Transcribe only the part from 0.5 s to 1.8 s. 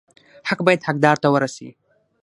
باید حقدار ته ورسي